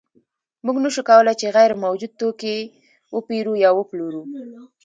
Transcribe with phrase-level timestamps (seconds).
[0.65, 2.59] موږ نشو کولی چې غیر موجود توکی
[3.15, 4.23] وپېرو یا وپلورو